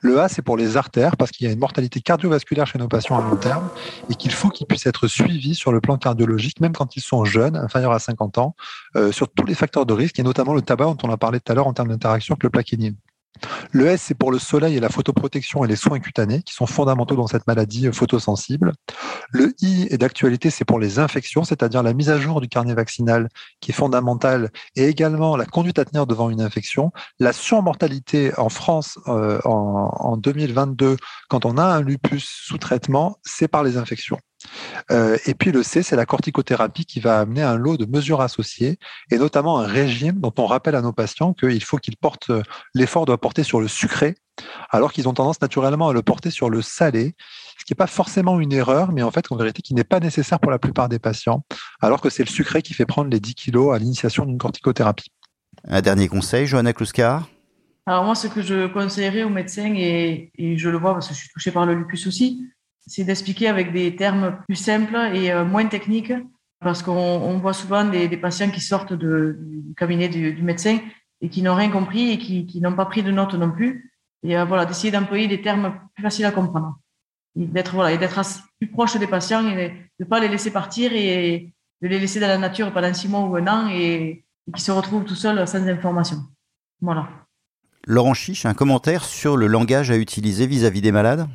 Le 0.00 0.20
A, 0.20 0.28
c'est 0.28 0.42
pour 0.42 0.56
les 0.56 0.76
artères, 0.76 1.16
parce 1.16 1.30
qu'il 1.30 1.46
y 1.46 1.50
a 1.50 1.52
une 1.52 1.58
mortalité 1.58 2.00
cardiovasculaire 2.00 2.66
chez 2.66 2.78
nos 2.78 2.88
patients 2.88 3.18
à 3.18 3.22
long 3.22 3.36
terme 3.36 3.68
et 4.10 4.14
qu'il 4.14 4.30
faut 4.30 4.50
qu'ils 4.50 4.66
puissent 4.66 4.86
être 4.86 5.08
suivis 5.08 5.54
sur 5.54 5.72
le 5.72 5.80
plan 5.80 5.96
cardiologique, 5.96 6.60
même 6.60 6.72
quand 6.72 6.96
ils 6.96 7.02
sont 7.02 7.24
jeunes, 7.24 7.56
inférieurs 7.56 7.92
à 7.92 7.98
50 7.98 8.38
ans, 8.38 8.54
euh, 8.96 9.10
sur 9.12 9.28
tous 9.28 9.46
les 9.46 9.54
facteurs 9.54 9.86
de 9.86 9.94
risque, 9.94 10.18
et 10.18 10.22
notamment 10.22 10.54
le 10.54 10.62
tabac 10.62 10.84
dont 10.84 10.98
on 11.02 11.10
a 11.10 11.16
parlé 11.16 11.40
tout 11.40 11.50
à 11.50 11.54
l'heure 11.54 11.66
en 11.66 11.72
termes 11.72 11.88
d'interaction 11.88 12.34
avec 12.34 12.44
le 12.44 12.50
plaquenil. 12.50 12.94
Le 13.72 13.86
S, 13.86 14.02
c'est 14.06 14.14
pour 14.14 14.32
le 14.32 14.38
soleil 14.38 14.76
et 14.76 14.80
la 14.80 14.88
photoprotection 14.88 15.64
et 15.64 15.68
les 15.68 15.76
soins 15.76 15.98
cutanés, 15.98 16.42
qui 16.42 16.54
sont 16.54 16.66
fondamentaux 16.66 17.16
dans 17.16 17.26
cette 17.26 17.46
maladie 17.46 17.88
photosensible. 17.92 18.72
Le 19.30 19.54
I 19.60 19.88
est 19.90 19.98
d'actualité, 19.98 20.50
c'est 20.50 20.64
pour 20.64 20.78
les 20.78 20.98
infections, 20.98 21.44
c'est-à-dire 21.44 21.82
la 21.82 21.94
mise 21.94 22.10
à 22.10 22.18
jour 22.18 22.40
du 22.40 22.48
carnet 22.48 22.74
vaccinal, 22.74 23.28
qui 23.60 23.70
est 23.70 23.74
fondamentale, 23.74 24.50
et 24.76 24.86
également 24.86 25.36
la 25.36 25.46
conduite 25.46 25.78
à 25.78 25.84
tenir 25.84 26.06
devant 26.06 26.30
une 26.30 26.40
infection. 26.40 26.92
La 27.18 27.32
surmortalité 27.32 28.32
en 28.38 28.48
France 28.48 28.98
euh, 29.08 29.40
en 29.44 30.16
2022, 30.16 30.96
quand 31.28 31.44
on 31.44 31.58
a 31.58 31.64
un 31.64 31.82
lupus 31.82 32.26
sous 32.28 32.58
traitement, 32.58 33.18
c'est 33.22 33.48
par 33.48 33.62
les 33.62 33.76
infections. 33.76 34.18
Euh, 34.90 35.18
et 35.26 35.34
puis 35.34 35.52
le 35.52 35.62
C, 35.62 35.82
c'est 35.82 35.96
la 35.96 36.06
corticothérapie 36.06 36.84
qui 36.84 37.00
va 37.00 37.20
amener 37.20 37.42
un 37.42 37.56
lot 37.56 37.76
de 37.76 37.86
mesures 37.86 38.20
associées 38.20 38.78
et 39.10 39.18
notamment 39.18 39.58
un 39.58 39.66
régime 39.66 40.20
dont 40.20 40.32
on 40.38 40.46
rappelle 40.46 40.74
à 40.74 40.82
nos 40.82 40.92
patients 40.92 41.32
qu'il 41.32 41.62
faut 41.62 41.78
qu'ils 41.78 41.96
portent, 41.96 42.30
l'effort 42.74 43.06
doit 43.06 43.18
porter 43.18 43.42
sur 43.42 43.60
le 43.60 43.68
sucré, 43.68 44.14
alors 44.70 44.92
qu'ils 44.92 45.08
ont 45.08 45.14
tendance 45.14 45.40
naturellement 45.40 45.88
à 45.88 45.92
le 45.92 46.02
porter 46.02 46.30
sur 46.30 46.50
le 46.50 46.62
salé, 46.62 47.14
ce 47.58 47.64
qui 47.64 47.72
n'est 47.72 47.76
pas 47.76 47.86
forcément 47.86 48.40
une 48.40 48.52
erreur, 48.52 48.92
mais 48.92 49.02
en 49.02 49.10
fait, 49.10 49.30
en 49.30 49.36
vérité, 49.36 49.62
qui 49.62 49.74
n'est 49.74 49.84
pas 49.84 50.00
nécessaire 50.00 50.40
pour 50.40 50.50
la 50.50 50.58
plupart 50.58 50.88
des 50.88 50.98
patients, 50.98 51.44
alors 51.80 52.00
que 52.00 52.10
c'est 52.10 52.24
le 52.24 52.30
sucré 52.30 52.62
qui 52.62 52.74
fait 52.74 52.86
prendre 52.86 53.10
les 53.10 53.20
10 53.20 53.34
kilos 53.34 53.74
à 53.74 53.78
l'initiation 53.78 54.24
d'une 54.24 54.38
corticothérapie. 54.38 55.10
Un 55.66 55.80
dernier 55.80 56.08
conseil, 56.08 56.46
Johanna 56.46 56.72
Kluskar? 56.72 57.28
Alors 57.86 58.04
moi, 58.04 58.14
ce 58.14 58.26
que 58.28 58.42
je 58.42 58.66
conseillerais 58.66 59.22
aux 59.22 59.30
médecins, 59.30 59.74
et, 59.74 60.30
et 60.36 60.58
je 60.58 60.68
le 60.68 60.78
vois 60.78 60.92
parce 60.92 61.08
que 61.08 61.14
je 61.14 61.20
suis 61.20 61.30
touchée 61.30 61.50
par 61.50 61.66
le 61.66 61.74
lupus 61.74 62.06
aussi, 62.06 62.46
c'est 62.88 63.04
d'expliquer 63.04 63.48
avec 63.48 63.72
des 63.72 63.94
termes 63.94 64.38
plus 64.46 64.56
simples 64.56 64.96
et 65.14 65.30
euh, 65.30 65.44
moins 65.44 65.66
techniques, 65.66 66.12
parce 66.60 66.82
qu'on 66.82 67.38
voit 67.38 67.52
souvent 67.52 67.84
des, 67.84 68.08
patients 68.16 68.50
qui 68.50 68.60
sortent 68.60 68.94
du 68.94 69.74
cabinet 69.76 70.08
du, 70.08 70.42
médecin 70.42 70.78
et 71.20 71.28
qui 71.28 71.42
n'ont 71.42 71.54
rien 71.54 71.70
compris 71.70 72.10
et 72.10 72.18
qui, 72.18 72.60
n'ont 72.60 72.74
pas 72.74 72.86
pris 72.86 73.02
de 73.02 73.12
notes 73.12 73.34
non 73.34 73.50
plus. 73.50 73.92
Et 74.24 74.36
euh, 74.36 74.44
voilà, 74.44 74.64
d'essayer 74.64 74.90
d'employer 74.90 75.28
des 75.28 75.40
termes 75.40 75.78
plus 75.94 76.02
faciles 76.02 76.24
à 76.24 76.32
comprendre. 76.32 76.78
D'être 77.36 77.74
voilà, 77.74 77.92
et 77.92 77.98
d'être 77.98 78.20
plus 78.58 78.68
proche 78.68 78.96
des 78.98 79.06
patients 79.06 79.46
et 79.46 79.68
de 79.68 79.74
ne 80.00 80.04
pas 80.04 80.18
les 80.18 80.28
laisser 80.28 80.50
partir 80.50 80.92
et 80.92 81.52
de 81.80 81.86
les 81.86 82.00
laisser 82.00 82.18
dans 82.18 82.26
la 82.26 82.38
nature 82.38 82.72
pendant 82.72 82.92
six 82.92 83.06
mois 83.06 83.20
ou 83.20 83.36
un 83.36 83.46
an 83.46 83.68
et, 83.70 84.24
et 84.48 84.52
qui 84.52 84.62
se 84.62 84.72
retrouvent 84.72 85.04
tout 85.04 85.14
seuls 85.14 85.46
sans 85.46 85.64
information. 85.68 86.16
Voilà. 86.80 87.08
Laurent 87.86 88.14
Chiche, 88.14 88.44
un 88.44 88.54
commentaire 88.54 89.04
sur 89.04 89.36
le 89.36 89.46
langage 89.46 89.90
à 89.90 89.96
utiliser 89.96 90.46
vis-à-vis 90.46 90.80
des 90.80 90.90
malades? 90.90 91.28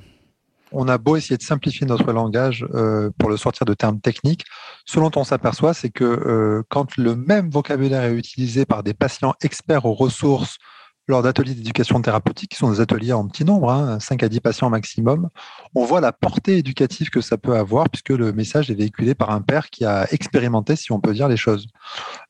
On 0.73 0.87
a 0.87 0.97
beau 0.97 1.15
essayer 1.15 1.37
de 1.37 1.43
simplifier 1.43 1.85
notre 1.85 2.11
langage 2.11 2.65
euh, 2.73 3.09
pour 3.17 3.29
le 3.29 3.37
sortir 3.37 3.65
de 3.65 3.73
termes 3.73 4.01
techniques, 4.01 4.45
ce 4.85 4.99
dont 4.99 5.11
on 5.15 5.23
s'aperçoit, 5.23 5.73
c'est 5.73 5.89
que 5.89 6.03
euh, 6.03 6.63
quand 6.69 6.97
le 6.97 7.15
même 7.15 7.49
vocabulaire 7.49 8.03
est 8.03 8.15
utilisé 8.15 8.65
par 8.65 8.83
des 8.83 8.93
patients 8.93 9.33
experts 9.41 9.85
aux 9.85 9.93
ressources 9.93 10.57
lors 11.07 11.21
d'ateliers 11.21 11.53
d'éducation 11.53 12.01
thérapeutique, 12.01 12.51
qui 12.51 12.57
sont 12.57 12.71
des 12.71 12.79
ateliers 12.79 13.13
en 13.13 13.27
petit 13.27 13.43
nombre, 13.43 13.71
hein, 13.71 13.99
5 13.99 14.23
à 14.23 14.29
10 14.29 14.39
patients 14.39 14.69
maximum, 14.69 15.29
on 15.75 15.83
voit 15.83 15.99
la 15.99 16.13
portée 16.13 16.57
éducative 16.57 17.09
que 17.09 17.19
ça 17.19 17.37
peut 17.37 17.55
avoir, 17.55 17.89
puisque 17.89 18.09
le 18.09 18.31
message 18.31 18.71
est 18.71 18.75
véhiculé 18.75 19.13
par 19.13 19.31
un 19.31 19.41
père 19.41 19.69
qui 19.69 19.85
a 19.85 20.07
expérimenté, 20.11 20.75
si 20.75 20.91
on 20.91 20.99
peut 20.99 21.13
dire, 21.13 21.27
les 21.27 21.37
choses. 21.37 21.67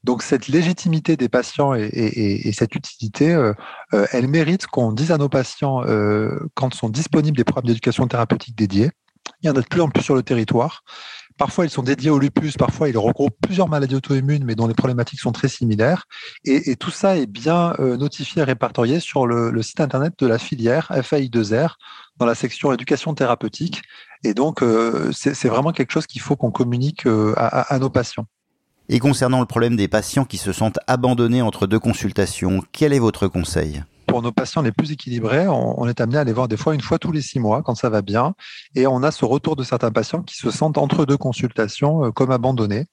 Donc 0.04 0.24
cette 0.24 0.48
légitimité 0.48 1.18
des 1.18 1.30
patients 1.30 1.74
et, 1.76 2.52
cette 2.54 2.76
utilité, 2.76 3.32
euh, 3.34 3.54
euh, 3.94 4.08
elle 4.12 4.28
mérite 4.28 4.68
qu'on 4.68 4.92
dise 4.92 5.12
à 5.12 5.18
nos 5.18 5.30
patients, 5.30 5.84
euh, 5.86 6.40
quand 6.56 6.74
sont 6.74 6.90
disponibles 6.90 7.38
des 7.38 7.44
programmes 7.44 7.68
d'éducation 7.68 8.08
thérapeutique 8.08 8.56
dédiés, 8.56 8.90
il 9.42 9.48
y 9.48 9.50
en 9.50 9.56
a 9.56 9.62
de 9.62 9.68
plus 9.68 9.82
en 9.82 9.90
plus 9.90 10.04
sur 10.04 10.16
le 10.16 10.24
territoire, 10.24 10.84
Parfois, 11.38 11.66
ils 11.66 11.70
sont 11.70 11.84
dédiés 11.84 12.10
au 12.10 12.20
lupus, 12.20 12.58
parfois, 12.58 12.90
ils 12.90 12.98
regroupent 12.98 13.36
plusieurs 13.42 13.68
maladies 13.68 13.96
auto-immunes, 13.96 14.44
mais 14.44 14.56
dont 14.56 14.68
les 14.68 14.74
problématiques 14.74 15.20
sont 15.20 15.32
très 15.32 15.48
similaires. 15.48 16.06
Et, 16.46 16.76
tout 16.76 16.92
ça 16.92 17.18
est 17.18 17.26
bien 17.26 17.74
euh, 17.80 17.98
notifié 17.98 18.42
et 18.42 18.46
répertorié 18.46 19.00
sur 19.00 19.26
le, 19.28 19.62
site 19.62 19.80
internet 19.80 20.14
de 20.20 20.28
la 20.28 20.38
filière 20.38 20.92
FAI2R, 20.92 21.76
dans 22.18 22.26
la 22.26 22.36
section 22.36 22.72
éducation 22.74 23.14
thérapeutique. 23.14 23.82
Et 24.24 24.34
donc, 24.34 24.62
euh, 24.62 25.12
c'est 25.14 25.48
vraiment 25.48 25.72
quelque 25.72 25.92
chose 25.92 26.08
qu'il 26.08 26.22
faut 26.22 26.36
qu'on 26.36 26.52
communique 26.52 27.06
euh, 27.08 27.34
à 27.38 27.78
nos 27.80 27.90
patients. 27.90 28.28
Et 28.90 29.00
concernant 29.00 29.40
le 29.40 29.46
problème 29.46 29.76
des 29.76 29.88
patients 29.88 30.26
qui 30.26 30.38
se 30.38 30.52
sentent 30.52 30.80
abandonnés 30.88 31.42
entre 31.42 31.68
deux 31.68 31.80
consultations, 31.80 32.62
quel 32.72 32.94
est 32.94 33.00
votre 33.00 33.28
conseil? 33.28 33.84
Pour 34.14 34.22
nos 34.22 34.32
patients 34.32 34.62
les 34.62 34.72
plus 34.72 34.92
équilibrés, 34.92 35.48
on, 35.48 35.88
est 35.88 36.00
amené 36.00 36.20
à 36.20 36.24
les 36.24 36.34
voir 36.34 36.48
des 36.48 36.56
fois 36.56 36.76
une 36.76 36.82
fois 36.82 37.00
tous 37.00 37.12
les 37.12 37.24
six 37.24 37.40
mois 37.40 37.64
quand 37.64 37.74
ça 37.74 37.90
va 37.90 38.04
bien. 38.04 38.36
Et 38.76 38.86
on 38.86 39.02
a 39.02 39.10
ce 39.10 39.26
retour 39.26 39.56
de 39.56 39.64
certains 39.64 39.90
patients 39.90 40.22
qui 40.22 40.38
se 40.38 40.52
sentent 40.52 40.78
entre 40.78 41.08
deux 41.08 41.18
consultations 41.18 42.06
euh, 42.06 42.12
comme 42.12 42.30
abandonnés. 42.30 42.86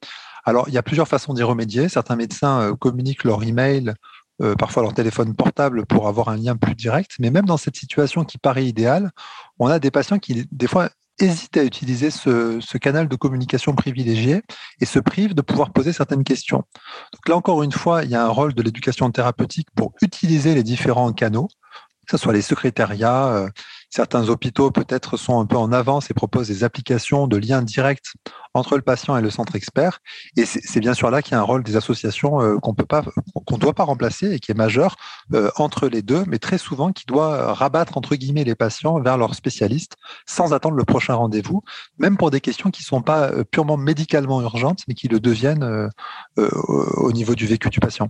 Alors, 0.46 0.66
il 0.68 0.72
y 0.72 0.78
a 0.78 0.82
plusieurs 0.82 1.08
façons 1.08 1.34
d'y 1.34 1.42
remédier. 1.42 1.90
Certains 1.90 2.16
médecins 2.16 2.62
euh, 2.62 2.74
communiquent 2.74 3.24
leur 3.24 3.42
email, 3.42 3.92
euh, 4.40 4.54
parfois 4.54 4.82
leur 4.82 4.94
téléphone 4.94 5.34
portable 5.36 5.84
pour 5.84 6.08
avoir 6.08 6.30
un 6.30 6.38
lien 6.38 6.56
plus 6.56 6.74
direct. 6.74 7.10
Mais 7.18 7.28
même 7.28 7.44
dans 7.44 7.58
cette 7.58 7.76
situation 7.76 8.24
qui 8.24 8.38
paraît 8.38 8.64
idéale, 8.64 9.10
on 9.58 9.66
a 9.66 9.78
des 9.78 9.90
patients 9.90 10.18
qui, 10.18 10.46
des 10.50 10.66
fois, 10.68 10.88
hésite 11.20 11.56
à 11.56 11.64
utiliser 11.64 12.10
ce, 12.10 12.76
canal 12.78 13.08
de 13.08 13.16
communication 13.16 13.74
privilégié 13.74 14.42
et 14.80 14.86
se 14.86 14.98
prive 14.98 15.34
de 15.34 15.42
pouvoir 15.42 15.72
poser 15.72 15.92
certaines 15.92 16.24
questions. 16.24 16.64
Donc 17.12 17.28
là 17.28 17.36
encore 17.36 17.62
une 17.62 17.72
fois, 17.72 18.04
il 18.04 18.10
y 18.10 18.14
a 18.14 18.24
un 18.24 18.28
rôle 18.28 18.54
de 18.54 18.62
l'éducation 18.62 19.10
thérapeutique 19.10 19.68
pour 19.74 19.92
utiliser 20.02 20.54
les 20.54 20.62
différents 20.62 21.12
canaux, 21.12 21.48
que 22.06 22.16
ce 22.16 22.16
soit 22.16 22.32
les 22.32 22.42
secrétariats, 22.42 23.28
euh, 23.28 23.48
Certains 23.90 24.28
hôpitaux 24.28 24.70
peut-être 24.70 25.16
sont 25.16 25.40
un 25.40 25.46
peu 25.46 25.56
en 25.56 25.72
avance 25.72 26.10
et 26.10 26.14
proposent 26.14 26.46
des 26.46 26.62
applications 26.62 27.26
de 27.26 27.36
liens 27.36 27.60
directs 27.60 28.14
entre 28.54 28.76
le 28.76 28.82
patient 28.82 29.16
et 29.16 29.20
le 29.20 29.30
centre 29.30 29.56
expert. 29.56 29.98
Et 30.36 30.44
c'est 30.44 30.80
bien 30.80 30.94
sûr 30.94 31.10
là 31.10 31.22
qu'il 31.22 31.32
y 31.32 31.34
a 31.34 31.40
un 31.40 31.44
rôle 31.44 31.64
des 31.64 31.76
associations 31.76 32.40
euh, 32.40 32.56
qu'on 32.58 32.74
peut 32.74 32.86
pas, 32.86 33.02
qu'on 33.46 33.58
doit 33.58 33.74
pas 33.74 33.84
remplacer 33.84 34.32
et 34.32 34.38
qui 34.38 34.52
est 34.52 34.54
majeur 34.54 34.96
euh, 35.34 35.50
entre 35.56 35.88
les 35.88 36.02
deux, 36.02 36.24
mais 36.28 36.38
très 36.38 36.58
souvent 36.58 36.92
qui 36.92 37.04
doit 37.06 37.52
rabattre 37.52 37.96
entre 37.98 38.14
guillemets 38.14 38.44
les 38.44 38.54
patients 38.54 39.00
vers 39.00 39.18
leurs 39.18 39.34
spécialistes 39.34 39.96
sans 40.26 40.52
attendre 40.52 40.76
le 40.76 40.84
prochain 40.84 41.14
rendez-vous, 41.14 41.62
même 41.98 42.16
pour 42.16 42.30
des 42.30 42.40
questions 42.40 42.70
qui 42.70 42.82
sont 42.82 43.02
pas 43.02 43.30
euh, 43.30 43.44
purement 43.44 43.76
médicalement 43.76 44.40
urgentes, 44.40 44.84
mais 44.86 44.94
qui 44.94 45.08
le 45.08 45.18
deviennent 45.20 45.90
au 46.36 47.12
niveau 47.12 47.34
du 47.34 47.46
vécu 47.46 47.68
du 47.70 47.80
patient. 47.80 48.08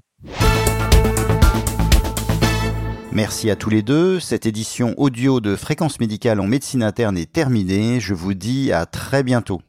Merci 3.13 3.51
à 3.51 3.57
tous 3.57 3.71
les 3.71 3.83
deux. 3.83 4.21
Cette 4.21 4.47
édition 4.47 4.95
audio 4.97 5.41
de 5.41 5.57
Fréquence 5.57 5.99
médicale 5.99 6.39
en 6.39 6.47
médecine 6.47 6.85
interne 6.85 7.19
est 7.19 7.31
terminée. 7.31 7.99
Je 7.99 8.15
vous 8.15 8.35
dis 8.35 8.71
à 8.71 8.87
très 8.87 9.25
bientôt. 9.25 9.61